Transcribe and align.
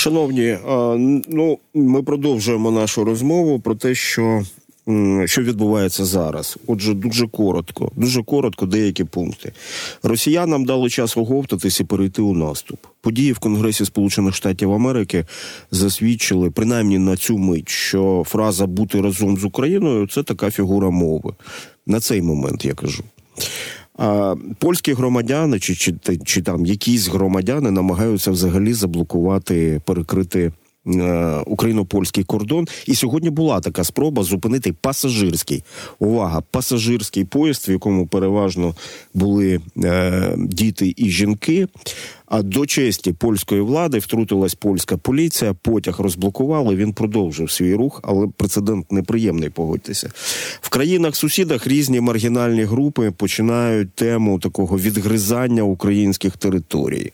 Шановні, 0.00 0.58
ну 1.28 1.58
ми 1.74 2.02
продовжуємо 2.02 2.70
нашу 2.70 3.04
розмову 3.04 3.60
про 3.60 3.74
те, 3.74 3.94
що 3.94 4.42
що 5.24 5.42
відбувається 5.42 6.04
зараз. 6.04 6.58
Отже, 6.66 6.94
дуже 6.94 7.28
коротко, 7.28 7.90
дуже 7.96 8.22
коротко, 8.22 8.66
деякі 8.66 9.04
пункти. 9.04 9.52
Росіянам 10.02 10.64
дали 10.64 10.90
час 10.90 11.16
оговтатись 11.16 11.80
і 11.80 11.84
перейти 11.84 12.22
у 12.22 12.34
наступ. 12.34 12.78
Події 13.00 13.32
в 13.32 13.38
Конгресі 13.38 13.84
Сполучених 13.84 14.34
Штатів 14.34 14.72
Америки 14.72 15.24
засвідчили 15.70 16.50
принаймні 16.50 16.98
на 16.98 17.16
цю 17.16 17.38
мить, 17.38 17.68
що 17.68 18.24
фраза 18.26 18.66
бути 18.66 19.00
разом 19.00 19.36
з 19.36 19.44
Україною 19.44 20.06
це 20.06 20.22
така 20.22 20.50
фігура 20.50 20.90
мови. 20.90 21.34
На 21.86 22.00
цей 22.00 22.22
момент 22.22 22.64
я 22.64 22.74
кажу. 22.74 23.04
А 24.02 24.34
польські 24.58 24.92
громадяни, 24.92 25.58
чи, 25.58 25.74
чи 25.74 25.94
чи, 26.24 26.42
там 26.42 26.66
якісь 26.66 27.08
громадяни 27.08 27.70
намагаються 27.70 28.30
взагалі 28.30 28.72
заблокувати, 28.72 29.80
перекрити 29.84 30.52
україно-польський 31.46 32.24
кордон. 32.24 32.68
І 32.86 32.94
сьогодні 32.94 33.30
була 33.30 33.60
така 33.60 33.84
спроба 33.84 34.22
зупинити 34.22 34.72
пасажирський 34.72 35.62
увага, 35.98 36.42
пасажирський 36.50 37.24
поїзд, 37.24 37.68
в 37.68 37.70
якому 37.70 38.06
переважно 38.06 38.74
були 39.14 39.60
е, 39.84 40.34
діти 40.38 40.94
і 40.96 41.10
жінки. 41.10 41.68
А 42.26 42.42
до 42.42 42.66
честі 42.66 43.12
польської 43.12 43.60
влади 43.60 43.98
втрутилась 43.98 44.54
польська 44.54 44.96
поліція, 44.96 45.54
потяг 45.54 46.00
розблокували. 46.00 46.76
Він 46.76 46.92
продовжив 46.92 47.50
свій 47.50 47.74
рух, 47.74 48.00
але 48.04 48.28
прецедент 48.36 48.92
неприємний. 48.92 49.50
Погодьтеся 49.50 50.10
в 50.60 50.68
країнах-сусідах. 50.68 51.66
Різні 51.66 52.00
маргінальні 52.00 52.62
групи 52.62 53.10
починають 53.10 53.94
тему 53.94 54.38
такого 54.38 54.78
відгризання 54.78 55.62
українських 55.62 56.36
територій. 56.36 57.12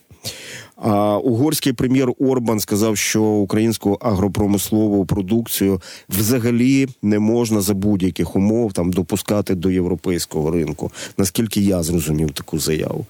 А 0.76 1.18
угорський 1.18 1.72
прем'єр 1.72 2.12
Орбан 2.18 2.60
сказав, 2.60 2.96
що 2.96 3.22
українську 3.22 3.98
агропромислову 4.00 5.06
продукцію 5.06 5.80
взагалі 6.08 6.88
не 7.02 7.18
можна 7.18 7.60
за 7.60 7.74
будь-яких 7.74 8.36
умов 8.36 8.72
там 8.72 8.92
допускати 8.92 9.54
до 9.54 9.70
європейського 9.70 10.50
ринку. 10.50 10.92
Наскільки 11.18 11.60
я 11.60 11.82
зрозумів 11.82 12.30
таку 12.30 12.58
заяву. 12.58 13.06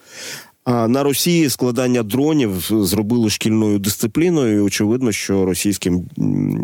А 0.66 0.88
на 0.88 1.02
Росії 1.02 1.50
складання 1.50 2.02
дронів 2.02 2.68
зробили 2.70 3.30
шкільною 3.30 3.78
дисципліною. 3.78 4.56
і 4.56 4.60
Очевидно, 4.60 5.12
що 5.12 5.44
російським 5.44 6.04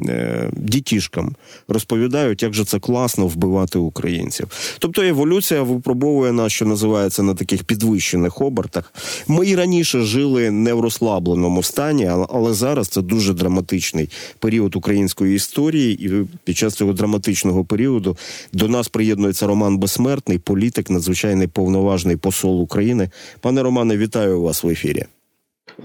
е, 0.08 0.50
дітішкам 0.56 1.34
розповідають, 1.68 2.42
як 2.42 2.54
же 2.54 2.64
це 2.64 2.78
класно 2.78 3.26
вбивати 3.26 3.78
українців. 3.78 4.76
Тобто 4.78 5.02
еволюція 5.02 5.62
випробовує 5.62 6.32
нас, 6.32 6.52
що 6.52 6.66
називається 6.66 7.22
на 7.22 7.34
таких 7.34 7.64
підвищених 7.64 8.40
обертах. 8.40 8.94
Ми 9.28 9.46
і 9.46 9.56
раніше 9.56 10.02
жили 10.02 10.50
не 10.50 10.72
в 10.74 10.80
розслабленому 10.80 11.62
стані, 11.62 12.10
але 12.28 12.54
зараз 12.54 12.88
це 12.88 13.02
дуже 13.02 13.34
драматичний 13.34 14.08
період 14.38 14.76
української 14.76 15.36
історії, 15.36 16.06
і 16.06 16.10
під 16.44 16.56
час 16.56 16.74
цього 16.74 16.92
драматичного 16.92 17.64
періоду 17.64 18.16
до 18.52 18.68
нас 18.68 18.88
приєднується 18.88 19.46
Роман 19.46 19.78
Безсмертний, 19.78 20.38
політик, 20.38 20.90
надзвичайний 20.90 21.46
повноважний 21.46 22.16
посол 22.16 22.62
України. 22.62 23.10
Пане 23.40 23.62
Романе. 23.62 23.91
Романе, 23.92 24.04
вітаю 24.04 24.42
вас 24.42 24.64
в 24.64 24.68
ефірі. 24.68 25.04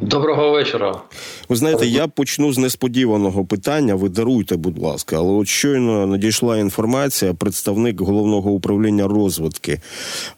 Доброго 0.01 0.51
вечора. 0.51 1.01
Ви 1.49 1.55
знаєте, 1.55 1.87
я 1.87 2.07
почну 2.07 2.53
з 2.53 2.57
несподіваного 2.57 3.45
питання. 3.45 3.95
Ви 3.95 4.09
даруйте, 4.09 4.55
будь 4.55 4.77
ласка, 4.79 5.17
але 5.17 5.33
от 5.33 5.47
щойно 5.47 6.07
надійшла 6.07 6.57
інформація. 6.57 7.33
Представник 7.33 8.01
головного 8.01 8.51
управління 8.51 9.07
розвитки 9.07 9.81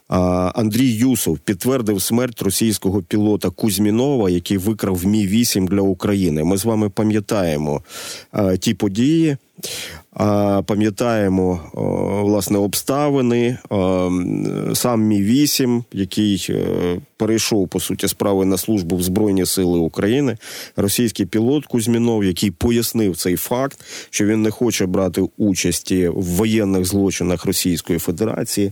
Андрій 0.08 0.92
Юсов 0.92 1.40
підтвердив 1.40 2.02
смерть 2.02 2.42
російського 2.42 3.02
пілота 3.02 3.50
Кузьмінова, 3.50 4.30
який 4.30 4.58
викрав 4.58 5.06
мі 5.06 5.28
8 5.28 5.68
для 5.68 5.82
України. 5.82 6.44
Ми 6.44 6.58
з 6.58 6.66
вами 6.66 6.90
пам'ятаємо 6.90 7.82
ті 8.60 8.74
події. 8.74 9.38
Пам'ятаємо 10.66 11.60
власне 12.24 12.58
обставини. 12.58 13.58
Сам 14.74 15.02
мі 15.02 15.22
8 15.22 15.84
який 15.94 16.48
е, 16.50 17.02
перейшов 17.18 17.68
по 17.68 17.80
суті 17.80 18.08
справи 18.08 18.46
на 18.46 18.58
службу 18.58 18.96
в 18.96 19.04
Збройні 19.04 19.46
Сили 19.46 19.80
України, 19.80 20.38
російський 20.76 21.26
пілот 21.26 21.66
Кузьмінов, 21.66 22.24
який 22.24 22.52
пояснив 22.52 23.18
цей 23.18 23.36
факт, 23.36 23.86
що 24.10 24.26
він 24.26 24.42
не 24.42 24.52
хоче 24.52 24.86
брати 24.86 25.28
участі 25.38 26.08
в 26.08 26.24
воєнних 26.24 26.86
злочинах 26.86 27.46
Російської 27.46 28.00
Федерації. 28.00 28.72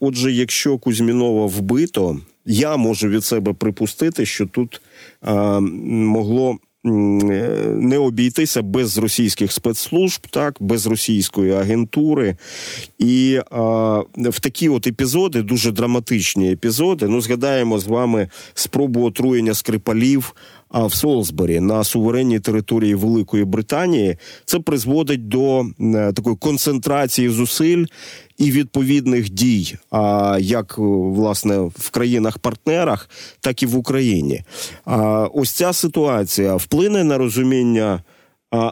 Отже, 0.00 0.32
якщо 0.32 0.78
Кузьмінова 0.78 1.46
вбито, 1.46 2.20
я 2.46 2.76
можу 2.76 3.08
від 3.08 3.24
себе 3.24 3.52
припустити, 3.52 4.26
що 4.26 4.46
тут 4.46 4.80
могло. 5.22 6.58
Не 6.84 7.98
обійтися 7.98 8.62
без 8.62 8.98
російських 8.98 9.52
спецслужб, 9.52 10.26
так 10.30 10.56
без 10.60 10.86
російської 10.86 11.52
агентури, 11.52 12.36
і 12.98 13.40
а, 13.50 14.00
в 14.16 14.40
такі 14.40 14.68
от 14.68 14.86
епізоди, 14.86 15.42
дуже 15.42 15.70
драматичні 15.70 16.52
епізоди. 16.52 17.08
Ну, 17.08 17.20
згадаємо 17.20 17.78
з 17.78 17.86
вами 17.86 18.28
спробу 18.54 19.04
отруєння 19.04 19.54
скрипалів 19.54 20.34
а 20.72 20.86
в 20.86 20.94
Солсбері 20.94 21.60
на 21.60 21.84
суверенній 21.84 22.40
території 22.40 22.94
Великої 22.94 23.44
Британії 23.44 24.16
це 24.44 24.58
призводить 24.58 25.28
до 25.28 25.60
е, 25.60 26.12
такої 26.12 26.36
концентрації 26.36 27.28
зусиль 27.28 27.84
і 28.42 28.50
відповідних 28.50 29.30
дій, 29.30 29.76
а 29.90 30.38
як 30.40 30.74
е, 30.78 30.82
власне 30.82 31.58
в 31.58 31.90
країнах-партнерах, 31.90 33.10
так 33.40 33.62
і 33.62 33.66
в 33.66 33.76
Україні. 33.76 34.42
А 34.84 35.28
ось 35.34 35.50
ця 35.50 35.72
ситуація 35.72 36.56
вплине 36.56 37.04
на 37.04 37.18
розуміння. 37.18 38.02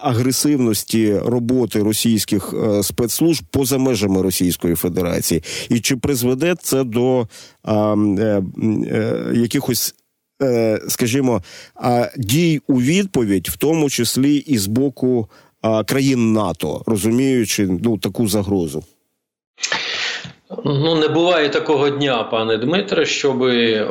Агресивності 0.02 1.18
роботи 1.24 1.82
російських 1.82 2.54
е, 2.54 2.82
спецслужб 2.82 3.44
поза 3.50 3.78
межами 3.78 4.22
Російської 4.22 4.74
Федерації, 4.74 5.42
і 5.68 5.80
чи 5.80 5.96
призведе 5.96 6.54
це 6.62 6.84
до 6.84 7.28
а, 7.62 7.94
е, 8.18 8.42
е, 8.92 9.32
якихось 9.34 9.94
Е, 10.42 10.80
скажімо, 10.88 11.42
дій 12.16 12.60
у 12.68 12.80
відповідь, 12.80 13.48
в 13.48 13.56
тому 13.56 13.90
числі 13.90 14.36
і 14.36 14.58
з 14.58 14.66
боку 14.66 15.28
країн 15.86 16.32
НАТО, 16.32 16.82
розуміючи 16.86 17.66
ну 17.82 17.98
таку 17.98 18.28
загрозу. 18.28 18.84
Ну, 20.64 20.94
не 20.94 21.08
буває 21.08 21.48
такого 21.48 21.90
дня, 21.90 22.22
пане 22.22 22.56
Дмитре, 22.56 23.06
щоб 23.06 23.38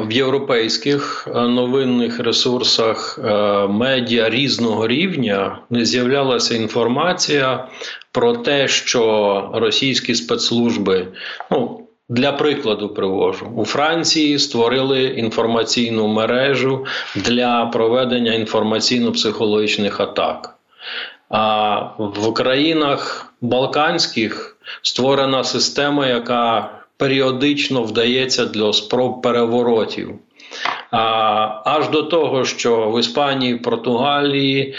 в 0.07 0.11
європейських 0.11 1.27
е, 1.27 1.41
новинних 1.41 2.19
ресурсах 2.19 3.19
е, 3.23 3.67
медіа 3.67 4.29
різного 4.29 4.87
рівня 4.87 5.59
не 5.69 5.85
з'являлася 5.85 6.55
інформація 6.55 7.67
про 8.11 8.33
те, 8.33 8.67
що 8.67 9.49
російські 9.53 10.15
спецслужби, 10.15 11.07
ну 11.51 11.81
для 12.09 12.31
прикладу 12.31 12.89
привожу 12.89 13.45
у 13.55 13.65
Франції 13.65 14.39
створили 14.39 15.03
інформаційну 15.03 16.07
мережу 16.07 16.85
для 17.15 17.65
проведення 17.65 18.31
інформаційно-психологічних 18.31 20.01
атак. 20.01 20.55
А 21.29 21.79
в 21.99 22.33
країнах 22.33 23.33
Балканських 23.41 24.58
створена 24.81 25.43
система, 25.43 26.07
яка 26.07 26.71
періодично 26.97 27.83
вдається 27.83 28.45
для 28.45 28.73
спроб 28.73 29.21
переворотів. 29.21 30.19
Аж 31.65 31.89
до 31.89 32.03
того, 32.03 32.45
що 32.45 32.91
в 32.91 32.99
Іспанії, 32.99 33.55
Португалії 33.55 34.75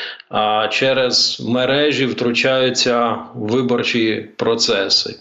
через 0.70 1.42
мережі 1.48 2.06
втручаються 2.06 3.16
виборчі 3.34 4.28
процеси. 4.36 5.16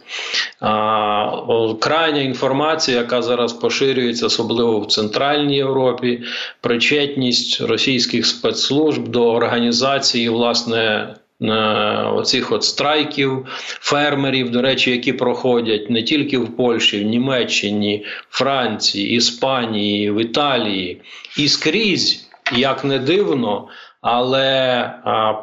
Крайня 1.79 2.21
інформація, 2.21 2.97
яка 2.97 3.21
зараз 3.21 3.53
поширюється, 3.53 4.25
особливо 4.25 4.79
в 4.79 4.87
Центральній 4.87 5.55
Європі, 5.55 6.21
причетність 6.61 7.61
російських 7.61 8.25
спецслужб 8.25 9.07
до 9.07 9.31
організації 9.31 10.29
власне 10.29 11.15
оцих 12.15 12.51
от 12.51 12.63
страйків 12.63 13.45
фермерів, 13.79 14.51
до 14.51 14.61
речі, 14.61 14.91
які 14.91 15.13
проходять 15.13 15.89
не 15.89 16.03
тільки 16.03 16.37
в 16.37 16.55
Польщі, 16.55 17.03
в 17.03 17.07
Німеччині, 17.07 18.05
Франції, 18.29 19.09
Іспанії, 19.09 20.11
в 20.11 20.21
Італії. 20.21 21.01
І 21.37 21.47
скрізь, 21.47 22.29
як 22.55 22.85
не 22.85 22.99
дивно, 22.99 23.67
але 24.01 24.93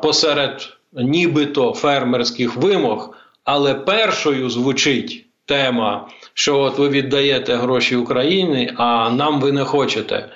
посеред 0.03 0.69
нібито 0.93 1.73
фермерських 1.73 2.57
вимог, 2.57 3.17
але 3.45 3.75
першою 3.75 4.51
звучить 4.51 5.27
тема, 5.47 6.09
що 6.38 6.61
от 6.61 6.79
ви 6.79 6.88
віддаєте 6.88 7.55
гроші 7.55 7.97
Україні, 7.97 8.73
а 8.77 9.11
нам 9.11 9.41
ви 9.41 9.53
не 9.53 9.65
хочете 9.65 10.15
е, 10.17 10.29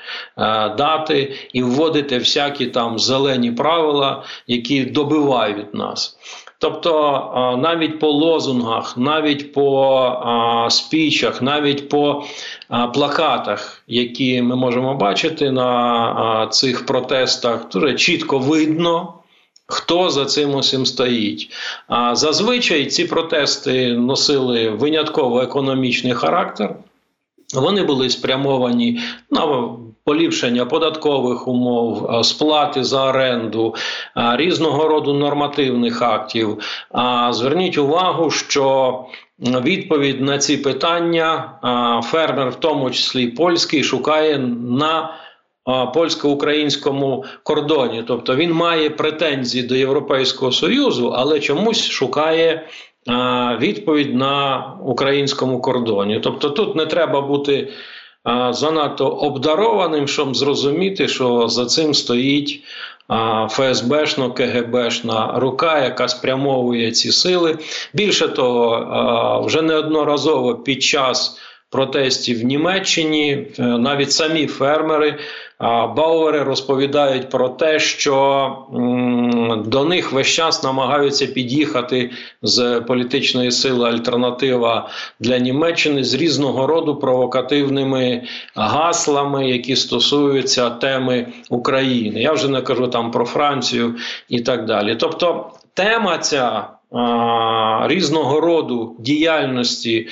дати 0.69 1.33
і 1.53 1.63
вводите 1.63 2.19
всякі 2.19 2.67
там 2.67 2.99
зелені 2.99 3.53
правила, 3.53 4.23
які 4.47 4.85
добивають 4.85 5.75
нас. 5.75 6.19
Тобто 6.59 7.59
навіть 7.63 7.99
по 7.99 8.09
лозунгах, 8.11 8.97
навіть 8.97 9.53
по 9.53 10.67
спічах, 10.71 11.43
навіть 11.43 11.89
по 11.89 12.25
плакатах, 12.95 13.83
які 13.87 14.43
ми 14.43 14.57
можемо 14.57 14.95
бачити 14.95 15.51
на 15.51 16.49
цих 16.51 16.87
протестах, 16.87 17.69
дуже 17.69 17.95
чітко 17.95 18.39
видно. 18.39 19.20
Хто 19.71 20.11
за 20.11 20.25
цим 20.25 20.55
усім 20.55 20.87
стоїть? 20.87 21.51
А 21.89 22.15
зазвичай 22.15 22.87
ці 22.87 23.05
протести 23.05 23.95
носили 23.95 24.71
винятково 24.71 25.41
економічний 25.41 26.13
характер. 26.13 26.75
Вони 27.55 27.85
були 27.85 28.11
спрямовані 28.11 29.01
на 29.31 29.69
поліпшення 30.05 30.65
податкових 30.65 31.49
умов, 31.49 32.21
сплати 32.25 32.85
за 32.85 33.05
оренду, 33.05 33.75
різного 34.17 34.89
роду 34.89 35.15
нормативних 35.15 36.03
актів. 36.03 36.59
А 36.91 37.33
зверніть 37.33 37.79
увагу, 37.79 38.31
що 38.31 38.95
відповідь 39.41 40.21
на 40.21 40.39
ці 40.39 40.57
питання 40.57 41.53
фермер, 42.05 42.51
в 42.51 42.55
тому 42.55 42.91
числі 42.91 43.27
польський, 43.27 43.85
шукає 43.85 44.39
на 44.69 45.15
польсько-українському 45.95 47.25
кордоні. 47.43 48.05
Тобто 48.07 48.37
він 48.37 48.53
має 48.53 48.91
претензії 48.91 49.65
до 49.65 49.75
Європейського 49.75 50.53
Союзу, 50.53 51.15
але 51.17 51.41
чомусь 51.41 51.89
шукає 51.89 52.69
відповідь 53.61 54.15
на 54.15 54.65
українському 54.85 55.61
кордоні. 55.61 56.21
Тобто, 56.23 56.51
тут 56.51 56.77
не 56.77 56.87
треба 56.87 57.21
бути 57.21 57.69
занадто 58.51 59.09
обдарованим, 59.09 60.09
щоб 60.09 60.37
зрозуміти, 60.37 61.09
що 61.09 61.49
за 61.49 61.67
цим 61.67 61.95
стоїть. 61.95 62.63
ФСБшно 63.49 64.33
КГБшна 64.33 65.33
рука, 65.37 65.85
яка 65.85 66.09
спрямовує 66.09 66.93
ці 66.93 67.13
сили. 67.13 67.59
Більше 67.95 68.29
того, 68.29 69.43
вже 69.47 69.63
неодноразово 69.63 70.55
під 70.55 70.83
час 70.83 71.41
протестів 71.71 72.41
в 72.41 72.45
Німеччині 72.45 73.47
е, 73.59 73.63
навіть 73.63 74.13
самі 74.13 74.47
фермери 74.47 75.19
Бауери 75.97 76.43
розповідають 76.43 77.31
про 77.31 77.49
те, 77.49 77.79
що 77.79 78.57
до 79.67 79.85
них 79.85 80.13
весь 80.13 80.27
час 80.27 80.63
намагаються 80.63 81.27
під'їхати 81.27 82.11
з 82.43 82.81
політичної 82.81 83.51
сили 83.51 83.89
альтернатива 83.89 84.89
для 85.21 85.39
Німеччини 85.39 86.05
з 86.05 86.15
різного 86.15 86.67
роду 86.67 86.97
провокативними 86.97 88.23
гаслами, 88.55 89.49
які 89.49 89.77
стосуються 89.77 90.71
теми 90.71 91.27
України. 91.51 92.21
Я 92.23 92.33
вже 92.33 92.49
не 92.49 92.63
кажу 92.63 92.89
там 92.89 93.11
про 93.11 93.25
Францію 93.25 93.95
і 94.29 94.41
так 94.41 94.65
далі. 94.65 94.97
Тобто 95.01 95.51
тема 95.75 96.19
ця 96.19 96.69
а, 96.93 97.87
різного 97.89 98.41
роду 98.41 98.97
діяльності 98.99 100.09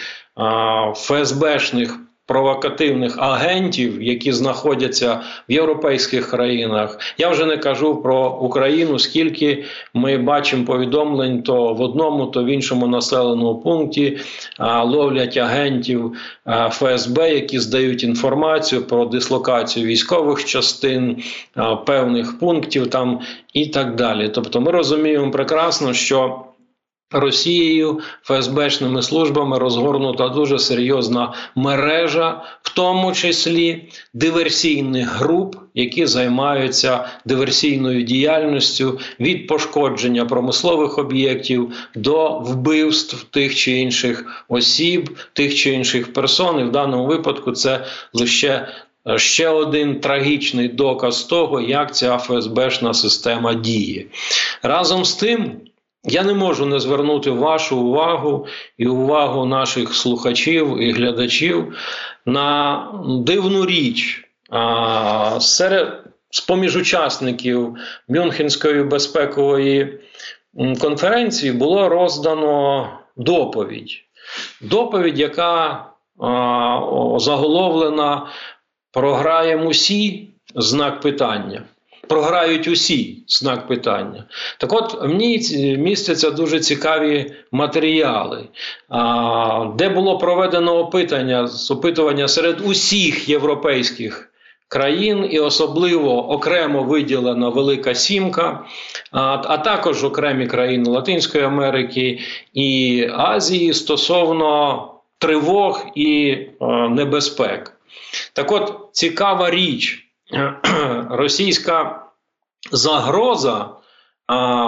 ФСБшних 0.95 1.99
провокативних 2.28 3.19
агентів, 3.19 4.02
які 4.02 4.32
знаходяться 4.32 5.20
в 5.48 5.52
європейських 5.52 6.30
країнах. 6.30 6.98
Я 7.19 7.28
вже 7.28 7.46
не 7.46 7.56
кажу 7.56 8.02
про 8.02 8.38
Україну, 8.40 8.98
скільки 8.98 9.64
ми 9.94 10.19
бачимо 10.19 10.64
повідомлень, 10.64 11.42
то 11.42 11.75
в 11.75 11.80
одному, 11.80 12.26
то 12.26 12.44
в 12.44 12.46
іншому 12.46 12.86
населеному 12.86 13.54
пункті 13.54 14.19
ловлять 14.84 15.36
агентів 15.36 16.12
ФСБ, 16.70 17.34
які 17.34 17.58
здають 17.58 18.04
інформацію 18.04 18.82
про 18.82 19.04
дислокацію 19.04 19.86
військових 19.86 20.44
частин, 20.44 21.22
певних 21.86 22.38
пунктів 22.38 22.90
там 22.90 23.20
і 23.52 23.66
так 23.66 23.94
далі. 23.94 24.28
Тобто, 24.28 24.60
ми 24.60 24.70
розуміємо 24.70 25.30
прекрасно, 25.30 25.92
що 25.92 26.44
Росією 27.10 28.00
ФСБшними 28.22 29.02
службами 29.02 29.58
розгорнута 29.58 30.28
дуже 30.28 30.58
серйозна 30.58 31.34
мережа, 31.55 32.43
в 32.62 32.75
тому 32.75 33.12
числі 33.12 33.88
диверсійних 34.14 35.16
груп, 35.16 35.56
які 35.75 36.06
займаються 36.06 37.08
диверсійною 37.25 38.02
діяльністю 38.02 39.00
від 39.20 39.46
пошкодження 39.46 40.25
промислових 40.25 40.99
об'єктів 40.99 41.72
до 41.94 42.38
вбивств 42.38 43.25
тих 43.25 43.54
чи 43.54 43.72
інших 43.72 44.44
осіб, 44.49 45.19
тих 45.32 45.54
чи 45.54 45.70
інших 45.70 46.12
персон. 46.12 46.61
І 46.61 46.64
в 46.64 46.70
даному 46.70 47.06
випадку 47.06 47.52
це 47.52 47.84
лише. 48.12 48.69
Ще 49.16 49.49
один 49.49 50.00
трагічний 50.00 50.69
доказ 50.69 51.25
того, 51.25 51.61
як 51.61 51.96
ця 51.96 52.19
ФСБшна 52.19 52.94
система 52.94 53.54
діє 53.54 54.06
разом 54.62 55.04
з 55.04 55.14
тим. 55.14 55.61
Я 56.05 56.23
не 56.23 56.35
можу 56.35 56.67
не 56.67 56.81
звернути 56.81 57.31
вашу 57.31 57.79
увагу 57.79 58.47
і 58.79 58.87
увагу 58.87 59.47
наших 59.47 59.95
слухачів 59.95 60.79
і 60.79 60.93
глядачів 60.93 61.77
на 62.27 62.85
дивну 63.05 63.67
річ. 63.67 64.29
Серед 65.41 66.05
з 66.31 66.41
поміж 66.41 66.77
учасників 66.77 67.77
Мюнхенської 68.09 68.83
безпекової 68.83 70.00
конференції 70.81 71.53
було 71.53 71.89
роздано 71.89 72.89
доповідь. 73.17 73.93
Доповідь, 74.61 75.19
яка 75.19 75.85
заголовлена 77.17 78.27
програємо 78.93 79.67
усі 79.67 80.29
знак 80.55 81.00
питання 81.00 81.62
програють 82.08 82.69
усі 82.69 83.22
знак 83.26 83.69
питання. 83.69 84.25
Так 84.58 84.72
от 84.72 85.02
в 85.02 85.08
ній 85.08 85.76
містяться 85.78 86.31
дуже 86.31 86.60
цікаві 86.60 87.32
матеріали, 87.52 88.44
де 89.76 89.88
було 89.88 90.19
проведено 90.19 90.78
опитання 90.78 91.49
опитування 91.70 92.28
серед 92.28 92.60
усіх 92.60 93.28
європейських. 93.28 94.25
Країн 94.70 95.28
і 95.31 95.38
особливо 95.38 96.31
окремо 96.31 96.82
виділена 96.82 97.49
Велика 97.49 97.94
Сімка, 97.94 98.64
а, 99.12 99.58
також 99.58 100.04
окремі 100.04 100.46
країни 100.46 100.90
Латинської 100.90 101.44
Америки 101.44 102.19
і 102.54 103.08
Азії 103.12 103.75
стосовно 103.75 104.84
тривог 105.19 105.87
і 105.94 106.38
а, 106.61 106.88
небезпек. 106.88 107.72
Так 108.32 108.52
от 108.52 108.75
цікава 108.93 109.50
річ, 109.50 110.07
російська 111.10 112.06
загроза 112.72 113.70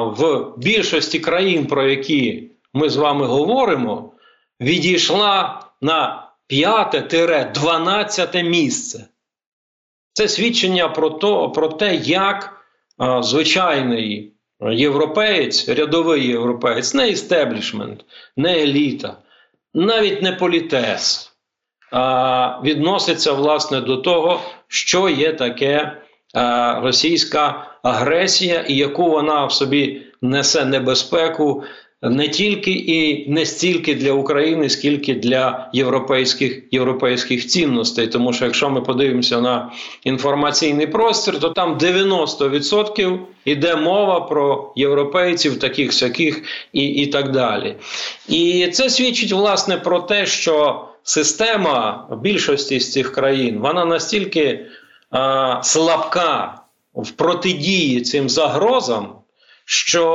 в 0.02 0.52
більшості 0.56 1.20
країн, 1.20 1.66
про 1.66 1.88
які 1.88 2.50
ми 2.74 2.90
з 2.90 2.96
вами 2.96 3.26
говоримо, 3.26 4.12
відійшла 4.60 5.64
на 5.80 6.28
5-12 6.50 8.42
місце. 8.42 9.06
Це 10.12 10.28
свідчення 10.28 10.88
про 10.88 11.10
то, 11.10 11.50
про 11.50 11.68
те, 11.68 11.94
як 11.94 12.62
звичайний 13.20 14.32
європеєць, 14.72 15.68
рядовий 15.68 16.26
європеєць, 16.26 16.94
не 16.94 17.08
істеблішмент, 17.08 18.04
не 18.36 18.62
еліта, 18.62 19.16
навіть 19.74 20.22
не 20.22 20.32
політес 20.32 21.32
відноситься 22.62 23.32
власне 23.32 23.80
до 23.80 23.96
того, 23.96 24.40
що 24.70 25.08
є 25.08 25.32
таке 25.32 25.96
російська 26.82 27.66
агресія, 27.82 28.64
і 28.68 28.76
яку 28.76 29.10
вона 29.10 29.46
в 29.46 29.52
собі 29.52 30.02
несе 30.22 30.64
небезпеку. 30.64 31.64
Не 32.02 32.28
тільки 32.28 32.70
і 32.70 33.30
не 33.30 33.46
стільки 33.46 33.94
для 33.94 34.12
України, 34.12 34.68
скільки 34.68 35.14
для 35.14 35.70
європейських 35.72 36.62
європейських 36.70 37.46
цінностей. 37.46 38.06
Тому 38.06 38.32
що 38.32 38.44
якщо 38.44 38.70
ми 38.70 38.80
подивимося 38.80 39.40
на 39.40 39.72
інформаційний 40.04 40.86
простір, 40.86 41.40
то 41.40 41.48
там 41.48 41.78
90% 41.78 43.18
йде 43.44 43.76
мова 43.76 44.20
про 44.20 44.72
європейців, 44.76 45.58
таких 45.58 45.88
всяких 45.90 46.42
і, 46.72 46.84
і 46.86 47.06
так 47.06 47.30
далі. 47.30 47.76
І 48.28 48.68
це 48.72 48.90
свідчить 48.90 49.32
власне 49.32 49.76
про 49.76 50.00
те, 50.00 50.26
що 50.26 50.84
система 51.02 52.08
більшості 52.22 52.80
з 52.80 52.92
цих 52.92 53.12
країн 53.12 53.58
вона 53.58 53.84
настільки 53.84 54.66
а, 55.10 55.60
слабка 55.62 56.54
в 56.94 57.10
протидії 57.10 58.00
цим 58.00 58.28
загрозам, 58.28 59.08
що 59.64 60.06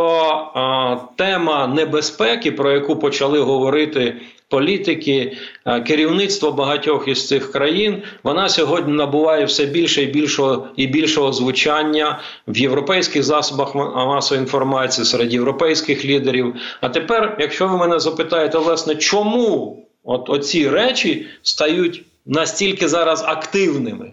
а, 0.55 0.95
тема 1.15 1.67
небезпеки, 1.67 2.51
про 2.51 2.71
яку 2.71 2.95
почали 2.95 3.39
говорити 3.39 4.21
політики, 4.49 5.37
а, 5.63 5.79
керівництво 5.79 6.51
багатьох 6.51 7.07
із 7.07 7.27
цих 7.27 7.51
країн, 7.51 8.03
вона 8.23 8.49
сьогодні 8.49 8.93
набуває 8.93 9.45
все 9.45 9.65
більше 9.65 10.03
і 10.03 10.05
більшого 10.05 10.67
і 10.75 10.87
більшого 10.87 11.33
звучання 11.33 12.19
в 12.47 12.57
європейських 12.57 13.23
засобах 13.23 13.75
масової 13.75 14.43
інформації 14.43 15.05
серед 15.05 15.33
європейських 15.33 16.05
лідерів. 16.05 16.55
А 16.81 16.89
тепер, 16.89 17.37
якщо 17.39 17.67
ви 17.67 17.77
мене 17.77 17.99
запитаєте, 17.99 18.57
власне, 18.57 18.95
чому? 18.95 19.85
От 20.05 20.29
оці 20.29 20.69
речі 20.69 21.27
стають 21.41 22.03
настільки 22.25 22.87
зараз 22.87 23.23
активними. 23.23 24.11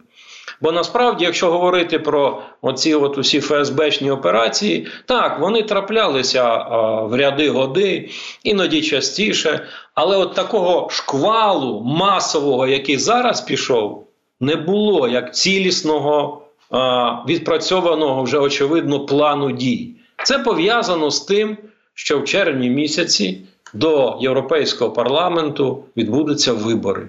Бо 0.60 0.72
насправді, 0.72 1.24
якщо 1.24 1.50
говорити 1.50 1.98
про 1.98 2.42
оці 2.62 2.94
от 2.94 3.18
усі 3.18 3.40
ФСБшні 3.40 4.10
операції, 4.10 4.86
так 5.06 5.40
вони 5.40 5.62
траплялися 5.62 6.44
а, 6.44 7.02
в 7.02 7.14
ряди 7.14 7.50
годи, 7.50 8.10
іноді 8.42 8.82
частіше. 8.82 9.66
Але 9.94 10.16
от 10.16 10.34
такого 10.34 10.88
шквалу 10.90 11.82
масового, 11.84 12.66
який 12.66 12.98
зараз 12.98 13.40
пішов, 13.40 14.06
не 14.40 14.56
було 14.56 15.08
як 15.08 15.34
цілісного 15.34 16.42
а, 16.70 17.10
відпрацьованого 17.28 18.22
вже 18.22 18.38
очевидно 18.38 19.06
плану 19.06 19.50
дій. 19.50 19.90
Це 20.24 20.38
пов'язано 20.38 21.10
з 21.10 21.20
тим, 21.20 21.56
що 21.94 22.18
в 22.18 22.24
червні 22.24 22.70
місяці 22.70 23.40
до 23.72 24.18
Європейського 24.20 24.90
парламенту 24.90 25.84
відбудуться 25.96 26.52
вибори. 26.52 27.08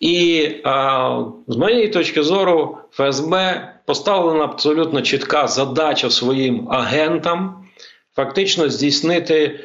І 0.00 0.48
а, 0.64 1.24
з 1.48 1.56
моєї 1.56 1.88
точки 1.88 2.22
зору, 2.22 2.78
ФСБ 2.90 3.68
поставлена 3.84 4.44
абсолютно 4.44 5.02
чітка 5.02 5.46
задача 5.46 6.10
своїм 6.10 6.68
агентам 6.70 7.64
фактично 8.16 8.68
здійснити 8.68 9.60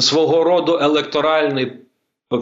свого 0.00 0.44
роду 0.44 0.78
електоральний 0.82 1.72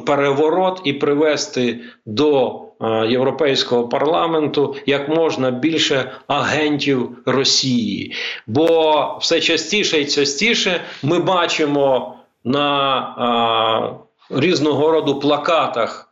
переворот 0.06 0.80
і 0.84 0.92
привести 0.92 1.80
до 2.06 2.60
Європейського 3.08 3.88
парламенту 3.88 4.76
як 4.86 5.08
можна 5.08 5.50
більше 5.50 6.12
агентів 6.26 7.18
Росії. 7.26 8.14
Бо 8.46 9.18
все 9.20 9.40
частіше 9.40 10.00
і 10.00 10.06
частіше 10.06 10.80
ми 11.02 11.18
бачимо 11.18 12.17
на 12.44 12.98
а, 12.98 14.38
різного 14.40 14.90
роду 14.90 15.20
плакатах 15.20 16.08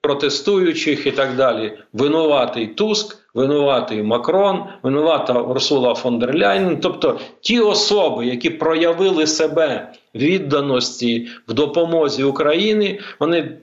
протестуючих 0.00 1.06
і 1.06 1.10
так 1.10 1.36
далі. 1.36 1.78
Винуватий 1.92 2.66
Туск, 2.66 3.16
винуватий 3.34 4.02
Макрон, 4.02 4.64
винувата 4.82 5.32
Урсула 5.32 5.94
фон 5.94 6.18
дер 6.18 6.34
Ляйн. 6.34 6.80
Тобто 6.80 7.20
ті 7.40 7.60
особи, 7.60 8.26
які 8.26 8.50
проявили 8.50 9.26
себе 9.26 9.92
відданості 10.14 11.28
в 11.48 11.52
допомозі 11.52 12.24
Україні, 12.24 13.00
вони 13.20 13.58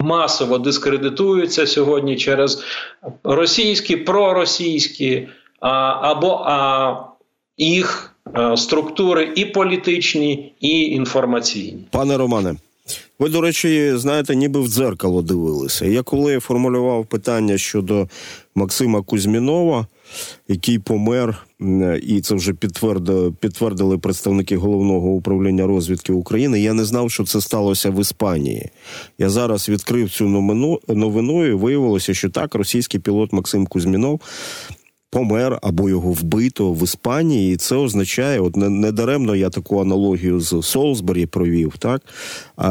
масово 0.00 0.58
дискредитуються 0.58 1.66
сьогодні 1.66 2.16
через 2.16 2.64
російські, 3.24 3.96
проросійські 3.96 5.28
а, 5.60 5.70
або 6.10 6.42
а, 6.44 6.94
їх 7.56 8.15
структури 8.56 9.32
і 9.36 9.44
політичні, 9.44 10.52
і 10.60 10.80
інформаційні. 10.80 11.84
Пане 11.90 12.16
Романе. 12.16 12.56
Ви, 13.18 13.28
до 13.28 13.40
речі, 13.40 13.92
знаєте, 13.96 14.36
ніби 14.36 14.60
в 14.60 14.68
дзеркало 14.68 15.22
дивилися. 15.22 15.86
Я 15.86 16.02
коли 16.02 16.38
формулював 16.38 17.06
питання 17.06 17.58
щодо 17.58 18.08
Максима 18.54 19.02
Кузьмінова, 19.02 19.86
який 20.48 20.78
помер, 20.78 21.46
і 22.02 22.20
це 22.20 22.34
вже 22.34 22.52
підтвердили, 22.52 23.32
підтвердили 23.40 23.98
представники 23.98 24.56
головного 24.56 25.08
управління 25.08 25.66
розвідки 25.66 26.12
України. 26.12 26.60
Я 26.60 26.72
не 26.72 26.84
знав, 26.84 27.10
що 27.10 27.24
це 27.24 27.40
сталося 27.40 27.90
в 27.90 28.00
Іспанії. 28.00 28.70
Я 29.18 29.30
зараз 29.30 29.68
відкрив 29.68 30.10
цю 30.10 30.28
новину, 30.28 30.80
новину 30.88 31.46
і 31.46 31.52
виявилося, 31.52 32.14
що 32.14 32.30
так, 32.30 32.54
російський 32.54 33.00
пілот 33.00 33.32
Максим 33.32 33.66
Кузьмінов 33.66 34.20
помер 35.10 35.58
або 35.62 35.88
його 35.88 36.10
вбито 36.12 36.72
в 36.72 36.84
Іспанії, 36.84 37.54
і 37.54 37.56
це 37.56 37.76
означає, 37.76 38.40
от 38.40 38.56
не, 38.56 38.68
не 38.68 38.92
даремно 38.92 39.36
я 39.36 39.50
таку 39.50 39.80
аналогію 39.80 40.40
з 40.40 40.62
Солсбері 40.62 41.26
провів, 41.26 41.74
так 41.78 42.02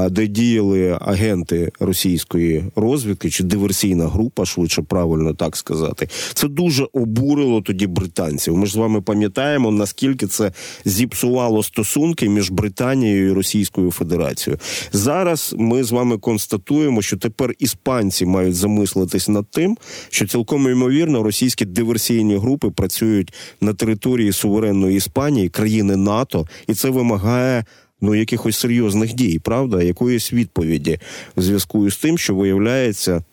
де 0.09 0.27
діяли 0.27 0.97
агенти 1.01 1.71
російської 1.79 2.63
розвідки 2.75 3.29
чи 3.29 3.43
диверсійна 3.43 4.07
група, 4.07 4.45
швидше 4.45 4.81
правильно 4.81 5.33
так 5.33 5.57
сказати. 5.57 6.09
Це 6.33 6.47
дуже 6.47 6.87
обурило 6.93 7.61
тоді 7.61 7.87
британців. 7.87 8.57
Ми 8.57 8.65
ж 8.65 8.73
з 8.73 8.75
вами 8.75 9.01
пам'ятаємо 9.01 9.71
наскільки 9.71 10.27
це 10.27 10.51
зіпсувало 10.85 11.63
стосунки 11.63 12.29
між 12.29 12.49
Британією 12.49 13.29
і 13.29 13.33
Російською 13.33 13.91
Федерацією. 13.91 14.59
Зараз 14.91 15.55
ми 15.57 15.83
з 15.83 15.91
вами 15.91 16.17
констатуємо, 16.17 17.01
що 17.01 17.17
тепер 17.17 17.53
іспанці 17.59 18.25
мають 18.25 18.55
замислитись 18.55 19.29
над 19.29 19.45
тим, 19.51 19.77
що 20.09 20.27
цілком 20.27 20.69
ймовірно 20.69 21.23
російські 21.23 21.65
диверсійні 21.65 22.24
диверсійні 22.25 22.37
групи 22.37 22.69
працюють 22.69 23.33
на 23.61 23.73
території 23.73 24.31
суверенної 24.31 24.97
Іспанії, 24.97 25.49
країни 25.49 25.95
НАТО, 25.95 26.47
і 26.67 26.73
це 26.73 26.89
вимагає. 26.89 27.65
Ну, 28.01 28.15
якихось 28.15 28.57
серйозних 28.57 29.13
дій, 29.13 29.39
правда, 29.39 29.83
якоїсь 29.83 30.33
відповіді 30.33 30.99
в 31.37 31.41
зв'язку 31.41 31.89
з 31.89 31.97
тим, 31.97 32.17
що 32.17 32.35
виявляється, 32.35 33.23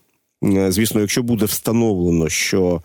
звісно, 0.68 1.00
якщо 1.00 1.22
буде 1.22 1.44
встановлено, 1.44 2.28
що 2.28 2.82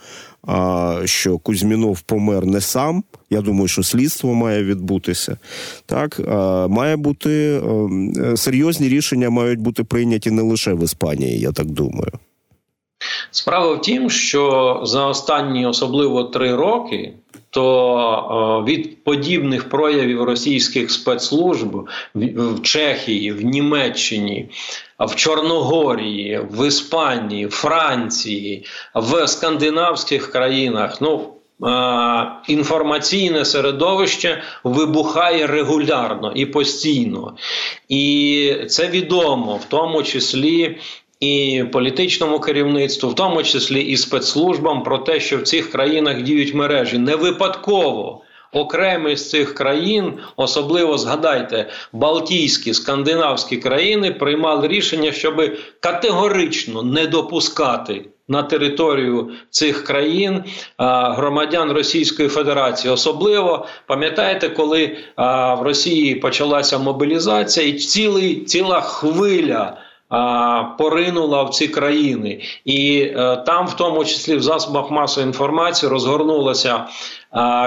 а, 0.48 1.02
що 1.06 1.38
Кузьмінов 1.38 2.02
помер 2.02 2.46
не 2.46 2.62
сам, 2.62 3.04
я 3.30 3.42
думаю, 3.42 3.68
що 3.68 3.84
слідство 3.84 4.34
має 4.34 4.64
відбутися. 4.64 5.38
Так 5.86 6.20
а, 6.20 6.68
має 6.68 6.96
бути 6.96 7.62
а, 7.62 8.38
серйозні 8.38 8.90
рішення 8.90 9.30
мають 9.30 9.60
бути 9.60 9.84
прийняті 9.84 10.32
не 10.32 10.42
лише 10.42 10.74
в 10.74 10.84
Іспанії, 10.84 11.40
я 11.40 11.52
так 11.52 11.68
думаю. 11.68 12.12
Справа 13.38 13.74
в 13.74 13.82
тім, 13.82 14.10
що 14.10 14.80
за 14.84 15.06
останні 15.06 15.66
особливо 15.66 16.24
три 16.24 16.56
роки. 16.56 17.14
То 17.50 18.64
від 18.68 19.04
подібних 19.04 19.70
проявів 19.70 20.24
російських 20.24 20.92
спецслужб 20.92 21.88
в 22.16 22.62
Чехії, 22.62 23.32
в 23.32 23.46
Німеччині, 23.46 24.50
в 25.00 25.16
Чорногорії, 25.16 26.42
в 26.52 26.68
Іспанії, 26.68 27.48
Франції, 27.48 28.66
в 28.96 29.28
скандинавських 29.28 30.32
країнах, 30.32 31.02
ну 31.02 31.34
інформаційне 32.48 33.46
середовище 33.46 34.42
вибухає 34.64 35.48
регулярно 35.48 36.32
і 36.36 36.46
постійно, 36.46 37.36
і 37.90 38.56
це 38.70 38.88
відомо 38.88 39.56
в 39.56 39.66
тому 39.66 40.04
числі 40.04 40.78
і 41.20 41.64
політичному 41.72 42.40
керівництву, 42.40 43.10
в 43.10 43.16
тому 43.16 43.44
числі 43.44 43.82
і 43.82 43.98
спецслужбам, 43.98 44.84
про 44.84 44.98
те, 44.98 45.20
що 45.20 45.38
в 45.38 45.42
цих 45.42 45.72
країнах 45.72 46.22
діють 46.22 46.54
мережі 46.54 46.98
не 46.98 47.16
випадково. 47.16 48.22
Окремі 48.52 49.16
з 49.16 49.30
цих 49.30 49.54
країн, 49.54 50.14
особливо 50.36 50.98
згадайте, 50.98 51.70
Балтійські 51.94 52.74
скандинавські 52.74 53.58
країни 53.58 54.12
приймали 54.12 54.68
рішення, 54.68 55.12
щоб 55.12 55.52
категорично 55.80 56.84
не 56.84 57.08
допускати 57.08 58.06
на 58.28 58.44
територію 58.44 59.32
цих 59.50 59.84
країн 59.84 60.44
громадян 60.78 61.72
Російської 61.72 62.30
Федерації. 62.30 62.94
Особливо 62.94 63.66
пам'ятаєте, 63.88 64.50
коли 64.50 64.98
в 65.58 65.62
Росії 65.62 66.16
почалася 66.16 66.78
мобілізація, 66.78 67.68
і 67.68 67.74
цілий 67.74 68.36
ціла 68.36 68.82
хвиля 68.82 69.78
поринула 70.78 71.44
в 71.44 71.50
ці 71.50 71.68
країни, 71.68 72.42
і 72.66 73.00
е, 73.00 73.44
там, 73.46 73.68
в 73.68 73.74
тому 73.74 74.06
числі 74.06 74.36
в 74.36 74.42
засобах 74.42 74.92
масової 74.92 75.28
інформації, 75.28 75.92
розгорнулася 75.92 76.86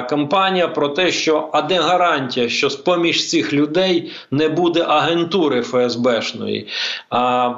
кампанія 0.08 0.68
про 0.68 0.88
те, 0.88 1.12
що 1.12 1.48
а 1.52 1.62
де 1.62 1.80
гарантія, 1.80 2.48
що 2.48 2.70
з 2.70 2.76
поміж 2.76 3.28
цих 3.28 3.52
людей 3.52 4.12
не 4.30 4.48
буде 4.48 4.84
агентури 4.88 5.62
ФСБшної. 5.62 6.68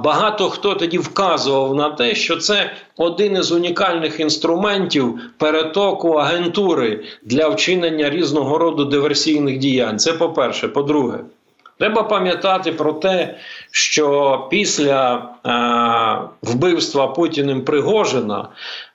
Багато 0.05 0.51
хто 0.51 0.75
тоді 0.75 0.99
вказував 0.99 1.75
на 1.75 1.91
те, 1.91 2.15
що 2.15 2.37
це 2.37 2.71
один 2.97 3.37
із 3.37 3.53
унікальних 3.53 4.21
інструментів 4.21 5.21
перетоку 5.39 6.13
агентури 6.13 7.05
для 7.23 7.49
вчинення 7.49 8.11
різного 8.11 8.59
роду 8.59 8.85
диверсійних 8.85 9.59
діянь. 9.59 9.99
Це 9.99 10.13
по 10.13 10.29
перше, 10.29 10.69
по-друге. 10.69 11.19
Треба 11.79 12.03
пам'ятати 12.03 12.73
про 12.73 12.93
те, 12.93 13.39
що 13.71 14.39
після 14.51 15.29
е, 15.47 16.29
вбивства 16.43 17.07
Путіним 17.07 17.65
Пригожина 17.65 18.49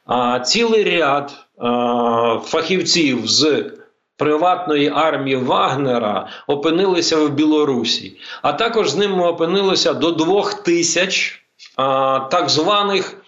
е, 0.10 0.39
цілий 0.39 0.84
ряд 0.84 1.31
е, 1.31 1.39
фахівців 2.43 3.27
з 3.27 3.72
приватної 4.17 4.91
армії 4.96 5.36
Вагнера 5.36 6.27
опинилися 6.48 7.17
в 7.17 7.29
Білорусі, 7.29 8.17
а 8.41 8.53
також 8.53 8.89
з 8.89 8.98
ними 8.98 9.27
опинилося 9.27 9.93
до 9.93 10.12
двох 10.12 10.53
тисяч 10.53 11.31
е, 11.34 11.39
так 12.31 12.50
званих 12.50 13.22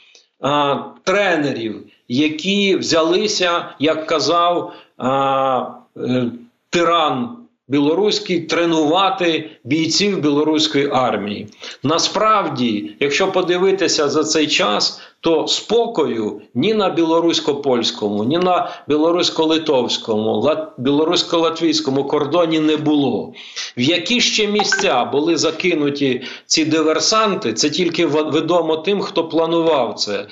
е, 0.43 0.77
тренерів, 1.03 1.83
які 2.07 2.75
взялися, 2.75 3.65
як 3.79 4.05
казав 4.05 4.73
е, 4.99 6.25
тиран 6.69 7.38
білоруський 7.69 8.41
тренувати 8.41 9.49
бійців 9.63 10.21
білоруської 10.21 10.89
армії. 10.93 11.47
Насправді, 11.83 12.95
якщо 12.99 13.31
подивитися 13.31 14.09
за 14.09 14.23
цей 14.23 14.47
час, 14.47 15.01
то 15.21 15.47
спокою 15.47 16.41
ні 16.53 16.73
на 16.73 16.89
білорусько-польському, 16.89 18.23
ні 18.23 18.37
на 18.37 18.69
білорусько-литовському, 18.87 20.57
білорусько-латвійському 20.77 22.07
кордоні 22.07 22.59
не 22.59 22.77
було. 22.77 23.33
В 23.77 23.81
які 23.81 24.21
ще 24.21 24.47
місця 24.47 25.05
були 25.05 25.37
закинуті 25.37 26.21
ці 26.45 26.65
диверсанти? 26.65 27.53
Це 27.53 27.69
тільки 27.69 28.05
відомо 28.07 28.77
тим, 28.77 29.01
хто 29.01 29.27
планував 29.27 29.93
це. 29.93 30.27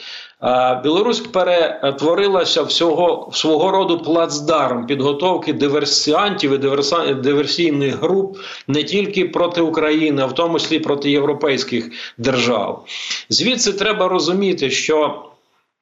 Білорусь 0.84 1.20
перетворилася 1.20 2.63
всього 2.63 3.29
свого 3.34 3.72
роду 3.72 4.00
плацдарм 4.00 4.86
підготовки 4.86 5.53
диверсіантів 5.53 6.51
і 6.53 6.58
диверсійних 7.13 8.01
груп 8.01 8.38
не 8.67 8.84
тільки 8.84 9.25
проти 9.25 9.62
України, 9.62 10.22
а 10.22 10.25
в 10.25 10.36
тому 10.36 10.60
числі 10.60 10.79
проти 10.79 11.12
європейських 11.12 11.91
держав. 12.17 12.86
Звідси 13.29 13.74
треба 13.74 14.08
розуміти, 14.08 14.70
що 14.77 15.24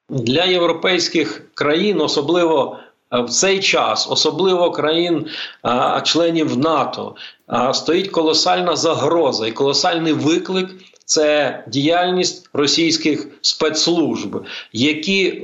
для 0.09 0.43
європейських 0.43 1.51
країн, 1.53 2.01
особливо 2.01 2.77
в 3.11 3.29
цей 3.29 3.59
час, 3.59 4.07
особливо 4.11 4.71
країн-членів 4.71 6.57
НАТО, 6.57 7.15
стоїть 7.73 8.09
колосальна 8.09 8.75
загроза 8.75 9.47
і 9.47 9.51
колосальний 9.51 10.13
виклик 10.13 10.69
це 11.05 11.63
діяльність 11.67 12.49
російських 12.53 13.27
спецслужб, 13.41 14.43
які 14.73 15.27
е, 15.27 15.41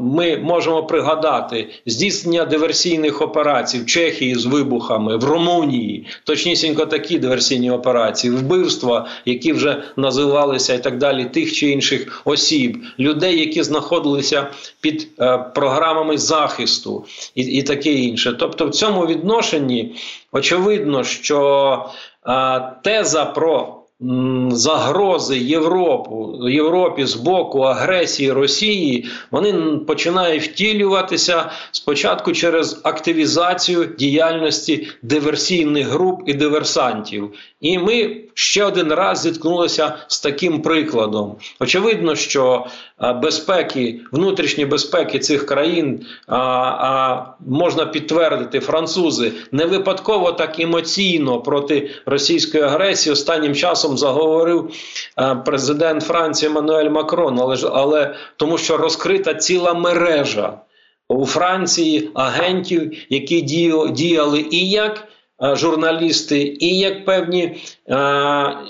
ми 0.00 0.36
можемо 0.36 0.82
пригадати 0.82 1.68
здійснення 1.86 2.44
диверсійних 2.44 3.22
операцій 3.22 3.78
в 3.78 3.86
Чехії 3.86 4.34
з 4.34 4.44
вибухами, 4.44 5.16
в 5.16 5.24
Румунії, 5.24 6.06
точнісінько 6.24 6.86
такі 6.86 7.18
диверсійні 7.18 7.70
операції, 7.70 8.32
вбивства, 8.32 9.08
які 9.24 9.52
вже 9.52 9.82
називалися 9.96 10.74
і 10.74 10.82
так 10.82 10.98
далі, 10.98 11.24
тих 11.24 11.52
чи 11.52 11.70
інших 11.70 12.22
осіб, 12.24 12.78
людей, 12.98 13.40
які 13.40 13.62
знаходилися 13.62 14.46
під 14.80 15.08
е, 15.20 15.38
програмами 15.38 16.18
захисту, 16.18 17.04
і, 17.34 17.42
і 17.42 17.62
таке 17.62 17.92
інше. 17.92 18.36
Тобто, 18.38 18.66
в 18.66 18.70
цьому 18.70 19.06
відношенні 19.06 19.94
очевидно, 20.32 21.04
що 21.04 21.90
е, 22.26 22.72
теза 22.82 23.24
про 23.24 23.75
загрози 24.50 25.38
Європу, 25.38 26.38
Європі 26.48 27.06
з 27.06 27.14
боку 27.14 27.60
агресії 27.60 28.32
Росії, 28.32 29.08
вони 29.30 29.52
починають 29.86 30.42
втілюватися 30.42 31.50
спочатку 31.70 32.32
через 32.32 32.80
активізацію 32.84 33.84
діяльності 33.98 34.88
диверсійних 35.02 35.88
груп 35.88 36.22
і 36.26 36.34
диверсантів. 36.34 37.32
І 37.60 37.78
ми 37.78 38.16
ще 38.34 38.64
один 38.64 38.92
раз 38.92 39.20
зіткнулися 39.20 39.96
з 40.06 40.20
таким 40.20 40.62
прикладом. 40.62 41.36
Очевидно, 41.60 42.14
що 42.14 42.66
безпеки, 43.22 44.00
внутрішні 44.12 44.66
безпеки 44.66 45.18
цих 45.18 45.46
країн 45.46 46.06
а, 46.26 46.36
а 46.36 47.26
можна 47.46 47.86
підтвердити, 47.86 48.60
французи 48.60 49.32
не 49.52 49.64
випадково 49.64 50.32
так 50.32 50.60
емоційно 50.60 51.40
проти 51.40 51.90
російської 52.06 52.64
агресії 52.64 53.12
останнім 53.12 53.54
часом 53.54 53.85
заговорив 53.94 54.70
президент 55.44 56.02
Франції 56.02 56.52
Мануель 56.52 56.90
Макрон, 56.90 57.40
але 57.40 57.56
але 57.72 58.14
тому, 58.36 58.58
що 58.58 58.76
розкрита 58.76 59.34
ціла 59.34 59.74
мережа 59.74 60.58
у 61.08 61.26
Франції 61.26 62.10
агентів, 62.14 62.92
які 63.08 63.40
діяли 63.90 64.46
і 64.50 64.70
як. 64.70 65.08
Е, 65.42 65.56
журналісти, 65.56 66.56
і 66.60 66.78
як 66.78 67.04
певні 67.04 67.42
е, 67.42 67.56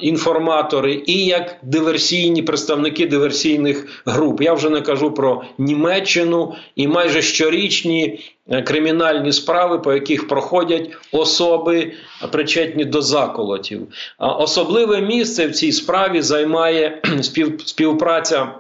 інформатори, 0.00 1.02
і 1.06 1.24
як 1.24 1.56
диверсійні 1.62 2.42
представники 2.42 3.06
диверсійних 3.06 4.02
груп. 4.06 4.42
Я 4.42 4.52
вже 4.52 4.70
не 4.70 4.80
кажу 4.80 5.10
про 5.10 5.44
Німеччину 5.58 6.54
і 6.76 6.88
майже 6.88 7.22
щорічні 7.22 8.20
е, 8.48 8.62
кримінальні 8.62 9.32
справи, 9.32 9.78
по 9.78 9.92
яких 9.92 10.28
проходять 10.28 10.90
особи, 11.12 11.92
причетні 12.32 12.84
до 12.84 13.02
заколотів. 13.02 13.86
Особливе 14.18 15.00
місце 15.00 15.46
в 15.46 15.52
цій 15.52 15.72
справі 15.72 16.22
займає 16.22 17.02
спів, 17.22 17.60
співпраця. 17.64 18.54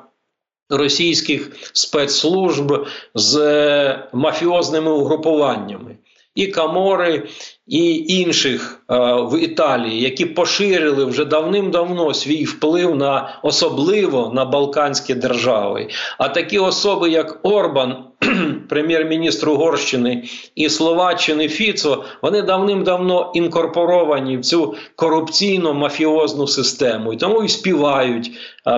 Російських 0.70 1.70
спецслужб 1.72 2.86
з 3.14 3.38
мафіозними 4.12 4.90
угрупуваннями 4.90 5.96
і 6.34 6.46
Камори, 6.46 7.28
і 7.66 8.04
інших 8.08 8.80
е, 8.90 8.94
в 9.14 9.42
Італії, 9.42 10.00
які 10.00 10.26
поширили 10.26 11.04
вже 11.04 11.24
давним-давно 11.24 12.14
свій 12.14 12.44
вплив 12.44 12.96
на 12.96 13.38
особливо 13.42 14.32
на 14.34 14.44
Балканські 14.44 15.14
держави. 15.14 15.88
А 16.18 16.28
такі 16.28 16.58
особи, 16.58 17.10
як 17.10 17.40
Орбан, 17.42 18.04
прем'єр-міністр 18.68 19.48
Угорщини 19.48 20.24
і 20.54 20.68
Словаччини 20.68 21.48
Фіцо, 21.48 22.04
вони 22.22 22.42
давним-давно 22.42 23.32
інкорпоровані 23.34 24.36
в 24.36 24.40
цю 24.40 24.74
корупційно 24.96 25.74
мафіозну 25.74 26.46
систему 26.46 27.12
і 27.12 27.16
тому 27.16 27.42
і 27.42 27.48
співають 27.48 28.30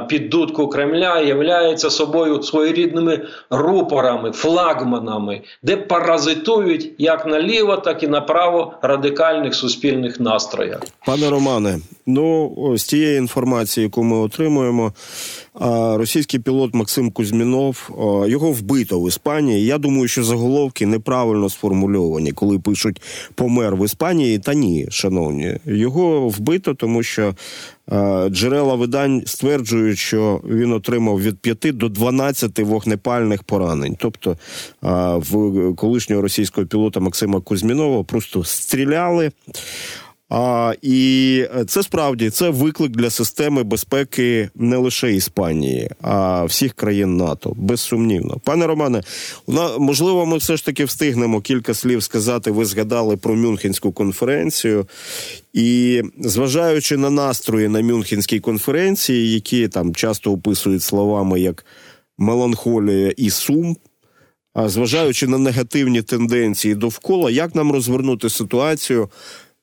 під 0.08 0.28
дудку 0.28 0.68
Кремля, 0.68 1.20
являються 1.20 1.90
собою 1.90 2.42
своєрідними 2.42 3.26
рупорами, 3.50 4.32
флагманами, 4.32 5.40
де 5.62 5.76
паразитують 5.76 6.92
як 6.98 7.26
наліво, 7.26 7.76
так 7.76 8.02
і 8.02 8.08
направо 8.08 8.72
радикальних 8.82 9.54
суспільних 9.54 10.20
настроях. 10.20 10.80
Пане 11.06 11.30
Романе, 11.30 11.78
ну 12.06 12.54
з 12.76 12.84
тієї 12.84 13.18
інформації, 13.18 13.84
яку 13.84 14.02
ми 14.02 14.16
отримуємо, 14.16 14.92
російський 15.94 16.40
пілот 16.40 16.74
Максим 16.74 17.10
Кузьмінов 17.10 17.90
його 18.26 18.52
вбито 18.52 19.00
в 19.00 19.08
Іспанії. 19.08 19.66
Я 19.66 19.78
думаю, 19.78 20.08
що 20.08 20.24
заголовки 20.24 20.86
неправильно 20.86 21.48
сформульовані, 21.48 22.32
коли 22.32 22.58
пишуть 22.58 23.02
помер 23.34 23.76
в 23.76 23.84
Іспанії. 23.84 24.38
Та 24.38 24.54
ні, 24.54 24.86
шановні, 24.90 25.56
його 25.64 26.28
вбито, 26.28 26.74
тому 26.74 27.02
що. 27.02 27.34
Джерела 28.28 28.74
видань 28.74 29.22
стверджують, 29.26 29.98
що 29.98 30.40
він 30.44 30.72
отримав 30.72 31.22
від 31.22 31.38
5 31.38 31.58
до 31.76 31.88
12 31.88 32.58
вогнепальних 32.58 33.42
поранень. 33.42 33.96
Тобто 33.98 34.36
в 35.16 35.74
колишнього 35.74 36.22
російського 36.22 36.66
пілота 36.66 37.00
Максима 37.00 37.40
Кузьмінова 37.40 38.04
просто 38.04 38.44
стріляли. 38.44 39.30
А, 40.30 40.74
І 40.82 41.44
це 41.66 41.82
справді 41.82 42.30
це 42.30 42.50
виклик 42.50 42.90
для 42.90 43.10
системи 43.10 43.62
безпеки 43.62 44.50
не 44.54 44.76
лише 44.76 45.14
Іспанії, 45.14 45.90
а 46.00 46.44
всіх 46.44 46.74
країн 46.74 47.16
НАТО. 47.16 47.52
Безсумнівно. 47.56 48.40
Пане 48.44 48.66
Романе, 48.66 49.02
можливо, 49.78 50.26
ми 50.26 50.36
все 50.36 50.56
ж 50.56 50.64
таки 50.64 50.84
встигнемо 50.84 51.40
кілька 51.40 51.74
слів 51.74 52.02
сказати. 52.02 52.50
Ви 52.50 52.64
згадали 52.64 53.16
про 53.16 53.34
Мюнхенську 53.34 53.92
конференцію, 53.92 54.86
і 55.52 56.02
зважаючи 56.20 56.96
на 56.96 57.10
настрої 57.10 57.68
на 57.68 57.82
Мюнхенській 57.82 58.40
конференції, 58.40 59.32
які 59.32 59.68
там 59.68 59.94
часто 59.94 60.32
описують 60.32 60.82
словами 60.82 61.40
як 61.40 61.64
меланхолія 62.18 63.12
і 63.16 63.30
сум. 63.30 63.76
А 64.54 64.68
зважаючи 64.68 65.26
на 65.26 65.38
негативні 65.38 66.02
тенденції 66.02 66.74
довкола, 66.74 67.30
як 67.30 67.54
нам 67.54 67.72
розвернути 67.72 68.30
ситуацію 68.30 69.08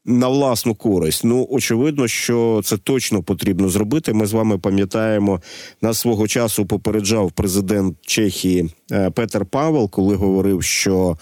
на 0.06 0.28
власну 0.28 0.76
користь. 0.76 1.24
Ну 1.24 1.48
очевидно, 1.50 2.08
що 2.08 2.62
це 2.64 2.78
точно 2.78 3.24
потрібно 3.24 3.70
зробити. 3.70 4.14
Ми 4.14 4.26
з 4.26 4.34
вами 4.34 4.58
пам'ятаємо 4.58 5.42
нас 5.82 6.00
свого 6.00 6.28
часу. 6.28 6.66
Попереджав 6.66 7.32
президент 7.32 7.98
Чехії 8.02 8.70
е, 8.92 9.10
Петер 9.10 9.46
Павел, 9.46 9.90
коли 9.90 10.16
говорив, 10.16 10.64
що 10.64 11.18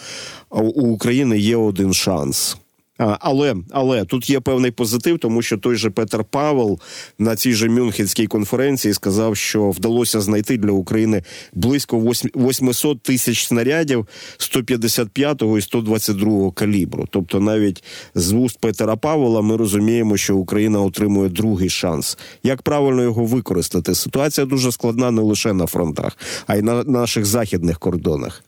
у 0.49 0.87
України 0.87 1.37
є 1.37 1.55
один 1.55 1.93
шанс. 1.93 2.57
Але 2.97 3.55
але 3.71 4.05
тут 4.05 4.29
є 4.29 4.39
певний 4.39 4.71
позитив, 4.71 5.19
тому 5.19 5.41
що 5.41 5.57
той 5.57 5.75
же 5.75 5.89
Петер 5.89 6.23
Павел 6.23 6.79
на 7.19 7.35
цій 7.35 7.53
же 7.53 7.69
Мюнхенській 7.69 8.27
конференції 8.27 8.93
сказав, 8.93 9.37
що 9.37 9.69
вдалося 9.69 10.21
знайти 10.21 10.57
для 10.57 10.71
України 10.71 11.23
близько 11.53 11.99
800 12.35 13.01
тисяч 13.01 13.45
снарядів 13.45 14.07
155-го 14.39 15.57
і 15.57 15.61
122-го 15.61 16.51
калібру. 16.51 17.07
Тобто, 17.09 17.39
навіть 17.39 17.83
з 18.15 18.31
вуст 18.31 18.59
Петера 18.59 18.95
Павла 18.95 19.41
ми 19.41 19.57
розуміємо, 19.57 20.17
що 20.17 20.37
Україна 20.37 20.81
отримує 20.81 21.29
другий 21.29 21.69
шанс. 21.69 22.17
Як 22.43 22.61
правильно 22.61 23.03
його 23.03 23.25
використати? 23.25 23.95
Ситуація 23.95 24.45
дуже 24.45 24.71
складна 24.71 25.11
не 25.11 25.21
лише 25.21 25.53
на 25.53 25.67
фронтах, 25.67 26.17
а 26.47 26.55
й 26.55 26.61
на 26.61 26.83
наших 26.83 27.25
західних 27.25 27.79
кордонах. 27.79 28.43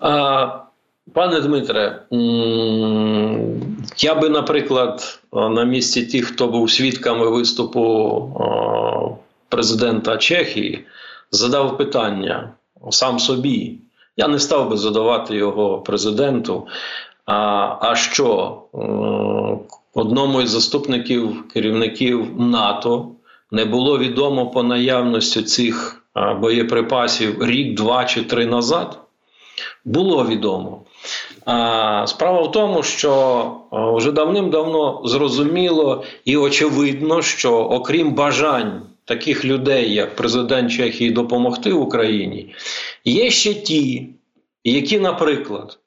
А... 0.00 0.66
Пане 1.12 1.40
Дмитре, 1.40 2.02
я 3.96 4.14
би, 4.14 4.28
наприклад, 4.28 5.20
на 5.32 5.64
місці 5.64 6.06
тих, 6.06 6.26
хто 6.26 6.48
був 6.48 6.70
свідками 6.70 7.30
виступу 7.30 8.40
президента 9.48 10.16
Чехії, 10.16 10.84
задав 11.30 11.78
питання 11.78 12.52
сам 12.90 13.18
собі. 13.18 13.78
Я 14.16 14.28
не 14.28 14.38
став 14.38 14.70
би 14.70 14.76
задавати 14.76 15.36
його 15.36 15.78
президенту. 15.78 16.66
А 17.26 17.76
а 17.80 17.94
що 17.96 18.62
одному 19.94 20.42
із 20.42 20.50
заступників 20.50 21.48
керівників 21.48 22.40
НАТО 22.40 23.08
не 23.50 23.64
було 23.64 23.98
відомо 23.98 24.46
по 24.50 24.62
наявності 24.62 25.42
цих 25.42 26.02
боєприпасів 26.40 27.44
рік, 27.44 27.74
два 27.74 28.04
чи 28.04 28.22
три 28.22 28.46
назад, 28.46 28.98
було 29.84 30.26
відомо. 30.26 30.82
Справа 32.06 32.42
в 32.42 32.52
тому, 32.52 32.82
що 32.82 33.52
вже 33.72 34.12
давним-давно 34.12 35.02
зрозуміло 35.04 36.04
і 36.24 36.36
очевидно, 36.36 37.22
що 37.22 37.58
окрім 37.58 38.14
бажань 38.14 38.82
таких 39.04 39.44
людей, 39.44 39.94
як 39.94 40.16
президент 40.16 40.72
Чехії, 40.72 41.10
допомогти 41.10 41.72
Україні, 41.72 42.54
є 43.04 43.30
ще 43.30 43.54
ті, 43.54 44.08
які, 44.64 44.98
наприклад, 44.98 45.78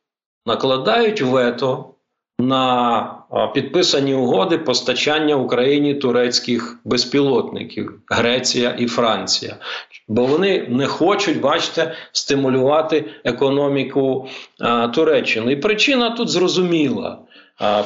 накладають 0.46 1.22
вето 1.22 1.86
на 2.40 3.19
підписані 3.54 4.14
угоди 4.14 4.58
постачання 4.58 5.36
Україні 5.36 5.94
турецьких 5.94 6.80
безпілотників 6.86 8.02
Греція 8.08 8.76
і 8.80 8.88
Франція, 8.88 9.56
бо 10.08 10.26
вони 10.26 10.68
не 10.70 10.88
хочуть, 10.88 11.40
бачите, 11.40 11.94
стимулювати 12.12 13.06
економіку 13.24 14.28
Туреччини. 14.94 15.52
І 15.52 15.56
причина 15.56 16.10
тут 16.10 16.30
зрозуміла. 16.30 17.18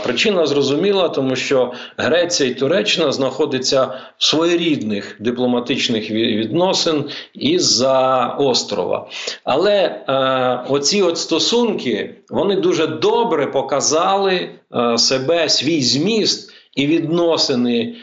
Причина 0.04 0.46
зрозуміла, 0.46 1.10
тому 1.10 1.36
що 1.36 1.74
Греція 1.98 2.50
і 2.50 2.54
Туреччина 2.54 3.12
знаходяться 3.12 3.86
в 4.18 4.24
своєрідних 4.24 5.16
дипломатичних 5.20 6.12
відносин 6.12 7.06
із-за 7.34 8.28
острова. 8.28 9.08
Але 9.44 9.74
е, 9.82 10.64
оці 10.70 11.02
от 11.02 11.18
стосунки 11.18 12.16
вони 12.30 12.56
дуже 12.56 12.88
добре 12.88 13.48
показали 13.48 14.50
е, 14.76 14.98
себе, 14.98 15.50
свій 15.50 15.82
зміст 15.82 16.54
і 16.76 16.88
відносини. 16.88 17.96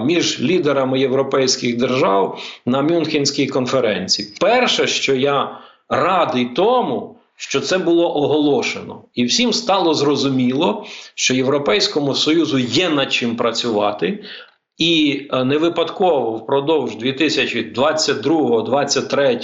Між 0.00 0.40
лідерами 0.40 1.00
європейських 1.00 1.76
держав 1.76 2.42
на 2.66 2.82
Мюнхенській 2.82 3.46
конференції, 3.46 4.28
перше, 4.40 4.86
що 4.86 5.14
я 5.14 5.58
радий 5.88 6.44
тому, 6.44 7.19
що 7.40 7.60
це 7.60 7.78
було 7.78 8.16
оголошено, 8.16 9.02
і 9.14 9.24
всім 9.24 9.52
стало 9.52 9.94
зрозуміло, 9.94 10.86
що 11.14 11.34
Європейському 11.34 12.14
Союзу 12.14 12.58
є 12.58 12.88
над 12.88 13.12
чим 13.12 13.36
працювати. 13.36 14.24
І 14.80 15.22
е, 15.32 15.44
не 15.44 15.58
випадково 15.58 16.30
впродовж 16.30 16.96
2022, 16.96 18.62
2023 18.62 19.40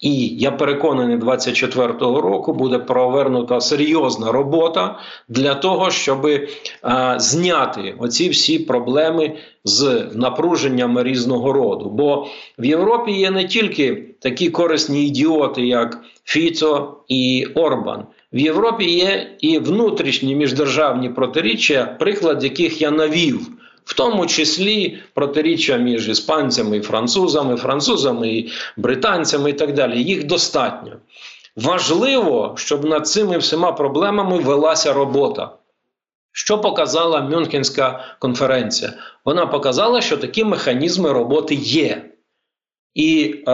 і 0.00 0.26
я 0.26 0.50
переконаний, 0.50 1.16
2024 1.16 1.92
року 2.20 2.52
буде 2.52 2.78
провернута 2.78 3.60
серйозна 3.60 4.32
робота 4.32 4.98
для 5.28 5.54
того, 5.54 5.90
щоб 5.90 6.26
е, 6.26 6.48
зняти 7.18 7.94
оці 7.98 8.28
всі 8.28 8.58
проблеми 8.58 9.36
з 9.64 10.06
напруженнями 10.14 11.02
різного 11.02 11.52
роду. 11.52 11.90
Бо 11.90 12.26
в 12.58 12.64
Європі 12.64 13.12
є 13.12 13.30
не 13.30 13.44
тільки 13.44 14.04
такі 14.18 14.50
корисні 14.50 15.06
ідіоти, 15.06 15.66
як 15.66 16.00
Фіцо 16.24 16.96
і 17.08 17.46
Орбан. 17.54 18.04
В 18.32 18.38
Європі 18.38 18.84
є 18.84 19.30
і 19.40 19.58
внутрішні 19.58 20.34
міждержавні 20.34 21.08
протиріччя, 21.08 21.96
приклад 21.98 22.44
яких 22.44 22.82
я 22.82 22.90
навів. 22.90 23.58
В 23.88 23.94
тому 23.94 24.26
числі 24.26 24.98
протиріччя 25.14 25.76
між 25.76 26.08
іспанцями 26.08 26.76
і 26.76 26.80
французами, 26.80 27.56
французами 27.56 28.28
і 28.28 28.50
британцями 28.76 29.50
і 29.50 29.52
так 29.52 29.74
далі. 29.74 30.02
Їх 30.02 30.24
достатньо. 30.26 30.92
Важливо, 31.56 32.54
щоб 32.56 32.84
над 32.84 33.08
цими 33.08 33.38
всіма 33.38 33.72
проблемами 33.72 34.38
велася 34.38 34.92
робота. 34.92 35.50
Що 36.32 36.58
показала 36.58 37.20
Мюнхенська 37.20 38.16
конференція? 38.18 38.92
Вона 39.24 39.46
показала, 39.46 40.00
що 40.00 40.16
такі 40.16 40.44
механізми 40.44 41.12
роботи 41.12 41.54
є. 41.54 42.07
І 42.98 43.34
е, 43.48 43.52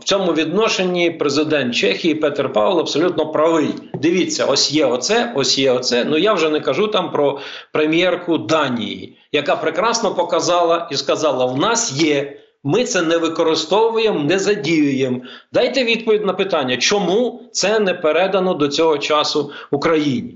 в 0.00 0.04
цьому 0.04 0.32
відношенні 0.32 1.10
президент 1.10 1.74
Чехії 1.74 2.14
Петер 2.14 2.52
Павло 2.52 2.80
абсолютно 2.80 3.26
правий. 3.26 3.68
Дивіться, 3.94 4.44
ось 4.44 4.72
є 4.72 4.86
оце, 4.86 5.32
ось 5.36 5.58
є 5.58 5.72
оце. 5.72 6.04
Ну 6.04 6.18
я 6.18 6.32
вже 6.32 6.48
не 6.48 6.60
кажу 6.60 6.88
там 6.88 7.12
про 7.12 7.38
прем'єрку 7.72 8.38
Данії, 8.38 9.16
яка 9.32 9.56
прекрасно 9.56 10.14
показала 10.14 10.88
і 10.92 10.96
сказала: 10.96 11.46
в 11.46 11.58
нас 11.58 11.92
є. 11.92 12.38
Ми 12.64 12.84
це 12.84 13.02
не 13.02 13.16
використовуємо, 13.18 14.20
не 14.20 14.38
задіюємо. 14.38 15.20
Дайте 15.52 15.84
відповідь 15.84 16.26
на 16.26 16.32
питання, 16.32 16.76
чому 16.76 17.42
це 17.52 17.78
не 17.78 17.94
передано 17.94 18.54
до 18.54 18.68
цього 18.68 18.98
часу 18.98 19.50
Україні. 19.70 20.34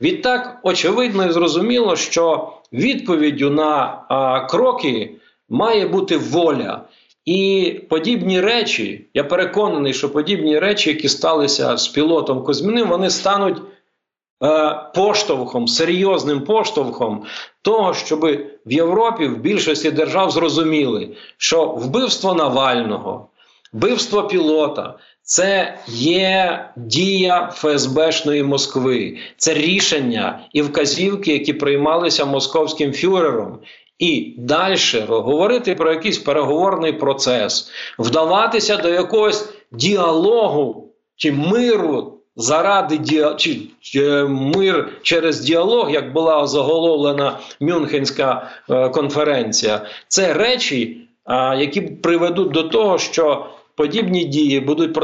Відтак, 0.00 0.60
очевидно 0.62 1.26
і 1.26 1.32
зрозуміло, 1.32 1.96
що 1.96 2.52
відповіддю 2.72 3.50
на 3.50 4.02
а, 4.08 4.40
кроки 4.40 5.14
має 5.48 5.88
бути 5.88 6.16
воля. 6.16 6.80
І 7.28 7.70
подібні 7.88 8.40
речі, 8.40 9.06
я 9.14 9.24
переконаний, 9.24 9.94
що 9.94 10.12
подібні 10.12 10.58
речі, 10.58 10.90
які 10.90 11.08
сталися 11.08 11.76
з 11.76 11.88
пілотом 11.88 12.44
Козьміним, 12.44 12.88
вони 12.88 13.10
стануть 13.10 13.58
е, 14.44 14.80
поштовхом, 14.94 15.68
серйозним 15.68 16.40
поштовхом 16.40 17.24
того, 17.62 17.94
щоб 17.94 18.20
в 18.66 18.72
Європі 18.72 19.26
в 19.26 19.38
більшості 19.38 19.90
держав 19.90 20.30
зрозуміли, 20.30 21.08
що 21.36 21.66
вбивство 21.66 22.34
Навального, 22.34 23.28
вбивство 23.72 24.22
пілота. 24.22 24.98
Це 25.22 25.78
є 25.88 26.64
дія 26.76 27.50
ФСБшної 27.54 28.42
Москви, 28.42 29.18
це 29.36 29.54
рішення 29.54 30.40
і 30.52 30.62
вказівки, 30.62 31.32
які 31.32 31.52
приймалися 31.52 32.24
московським 32.24 32.92
фюрером, 32.92 33.58
і 33.98 34.34
далі 34.38 34.76
говорити 35.08 35.74
про 35.74 35.90
якийсь 35.90 36.18
переговорний 36.18 36.92
процес, 36.92 37.70
вдаватися 37.98 38.76
до 38.76 38.88
якогось 38.88 39.52
діалогу 39.72 40.88
чи 41.16 41.32
миру 41.32 42.18
заради 42.36 42.98
діа... 42.98 43.34
чи, 43.34 43.60
чи 43.80 44.24
мир 44.24 44.88
через 45.02 45.40
діалог, 45.40 45.90
як 45.90 46.12
була 46.12 46.46
заголовлена 46.46 47.38
Мюнхенська 47.60 48.50
е, 48.70 48.88
конференція, 48.88 49.80
це 50.08 50.34
речі, 50.34 50.96
е, 51.26 51.56
які 51.58 51.80
приведуть 51.80 52.50
до 52.50 52.62
того, 52.62 52.98
що 52.98 53.46
подібні 53.74 54.24
дії 54.24 54.60
будуть 54.60 54.94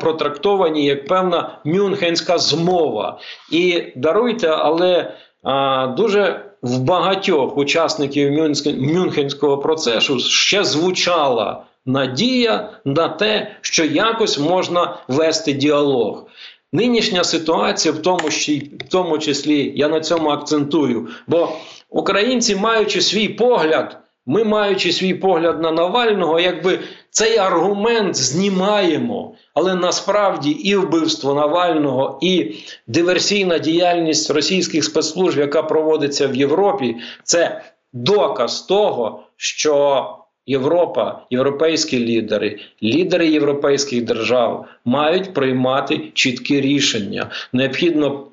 протрактовані 0.00 0.84
як 0.84 1.06
певна 1.06 1.58
мюнхенська 1.64 2.38
змова. 2.38 3.18
І 3.52 3.82
даруйте, 3.96 4.48
але 4.48 5.14
е, 5.44 5.86
дуже 5.86 6.43
в 6.64 6.78
багатьох 6.78 7.56
учасників 7.56 8.32
Мюнхенського 8.66 9.58
процесу 9.58 10.18
ще 10.18 10.64
звучала 10.64 11.64
надія 11.86 12.70
на 12.84 13.08
те, 13.08 13.56
що 13.60 13.84
якось 13.84 14.38
можна 14.38 14.96
вести 15.08 15.52
діалог. 15.52 16.26
Нинішня 16.72 17.24
ситуація, 17.24 17.94
в 17.94 17.98
тому, 17.98 18.28
в 18.28 18.88
тому 18.88 19.18
числі, 19.18 19.72
я 19.76 19.88
на 19.88 20.00
цьому 20.00 20.30
акцентую, 20.30 21.08
бо 21.26 21.48
українці, 21.90 22.56
маючи 22.56 23.00
свій 23.00 23.28
погляд, 23.28 23.98
ми 24.26 24.44
маючи 24.44 24.92
свій 24.92 25.14
погляд 25.14 25.62
на 25.62 25.70
Навального, 25.72 26.40
якби 26.40 26.78
цей 27.10 27.38
аргумент 27.38 28.16
знімаємо. 28.16 29.34
Але 29.54 29.74
насправді 29.74 30.50
і 30.50 30.76
вбивство 30.76 31.34
Навального, 31.34 32.18
і 32.22 32.54
диверсійна 32.86 33.58
діяльність 33.58 34.30
російських 34.30 34.84
спецслужб, 34.84 35.38
яка 35.38 35.62
проводиться 35.62 36.26
в 36.26 36.36
Європі, 36.36 36.96
це 37.24 37.62
доказ 37.92 38.62
того, 38.62 39.22
що 39.36 40.06
Європа, 40.46 41.26
європейські 41.30 42.06
лідери, 42.06 42.58
лідери 42.82 43.28
європейських 43.28 44.04
держав 44.04 44.66
мають 44.84 45.34
приймати 45.34 46.10
чіткі 46.14 46.60
рішення. 46.60 47.30
Необхідно 47.52 48.26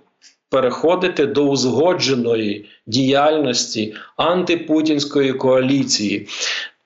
переходити 0.52 1.26
до 1.26 1.44
узгодженої 1.44 2.66
діяльності 2.88 3.96
антипутінської 4.18 5.34
коаліції 5.34 6.28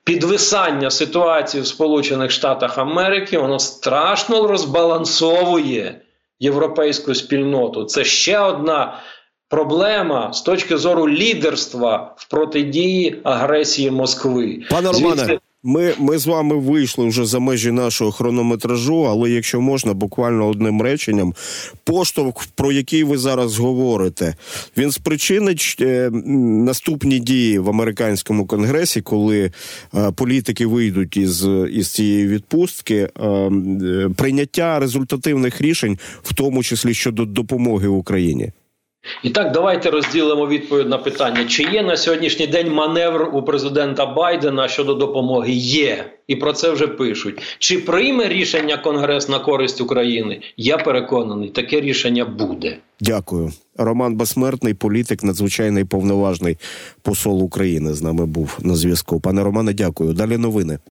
підвисання 0.05 0.91
ситуації 0.91 1.63
в 1.63 1.67
Сполучених 1.67 2.31
Штатах 2.31 2.77
Америки 2.77 3.37
воно 3.37 3.59
страшно 3.59 4.47
розбалансовує 4.47 6.01
європейську 6.39 7.15
спільноту. 7.15 7.83
Це 7.83 8.03
ще 8.03 8.39
одна 8.39 8.99
проблема 9.49 10.33
з 10.33 10.41
точки 10.41 10.77
зору 10.77 11.09
лідерства 11.09 12.15
в 12.17 12.29
протидії 12.29 13.21
агресії 13.23 13.91
Москви. 13.91 14.61
Пане 14.69 14.91
Романе, 14.91 15.15
Звідси... 15.15 15.39
Ми 15.67 15.93
ми 15.99 16.17
з 16.17 16.25
вами 16.27 16.55
вийшли 16.55 17.07
вже 17.07 17.25
за 17.25 17.39
межі 17.39 17.71
нашого 17.71 18.11
хронометражу, 18.11 19.01
але 19.01 19.29
якщо 19.29 19.61
можна, 19.61 19.93
буквально 19.93 20.47
одним 20.47 20.81
реченням, 20.81 21.33
поштовх, 21.83 22.47
про 22.55 22.71
який 22.71 23.03
ви 23.03 23.17
зараз 23.17 23.57
говорите, 23.57 24.35
він 24.77 24.91
спричинить 24.91 25.77
е, 25.81 26.09
наступні 26.65 27.19
дії 27.19 27.59
в 27.59 27.69
американському 27.69 28.45
конгресі, 28.45 29.01
коли 29.01 29.51
е, 29.95 30.11
політики 30.11 30.65
вийдуть 30.65 31.17
із 31.17 31.47
із 31.71 31.87
цієї 31.87 32.27
відпустки, 32.27 32.95
е, 32.95 33.09
прийняття 34.17 34.79
результативних 34.79 35.61
рішень, 35.61 35.97
в 36.23 36.33
тому 36.33 36.63
числі 36.63 36.93
щодо 36.93 37.25
допомоги 37.25 37.87
Україні. 37.87 38.51
І 39.23 39.29
так, 39.29 39.51
давайте 39.51 39.89
розділимо 39.89 40.47
відповідь 40.47 40.89
на 40.89 40.97
питання: 40.97 41.45
чи 41.45 41.63
є 41.63 41.83
на 41.83 41.97
сьогоднішній 41.97 42.47
день 42.47 42.71
маневр 42.71 43.29
у 43.33 43.43
президента 43.43 44.05
Байдена 44.05 44.67
щодо 44.67 44.93
допомоги? 44.93 45.51
Є, 45.51 46.05
і 46.27 46.35
про 46.35 46.53
це 46.53 46.71
вже 46.71 46.87
пишуть. 46.87 47.41
Чи 47.59 47.77
прийме 47.77 48.27
рішення 48.27 48.77
Конгрес 48.77 49.29
на 49.29 49.39
користь 49.39 49.81
України? 49.81 50.41
Я 50.57 50.77
переконаний, 50.77 51.49
таке 51.49 51.81
рішення 51.81 52.25
буде. 52.25 52.77
Дякую. 52.99 53.51
Роман 53.77 54.15
Безсмертний, 54.15 54.73
політик, 54.73 55.23
надзвичайний 55.23 55.85
повноважний 55.85 56.57
посол 57.01 57.43
України 57.43 57.93
з 57.93 58.01
нами 58.01 58.25
був 58.25 58.57
на 58.61 58.75
зв'язку. 58.75 59.19
Пане 59.19 59.43
Романе, 59.43 59.73
дякую. 59.73 60.13
Далі 60.13 60.37
новини. 60.37 60.79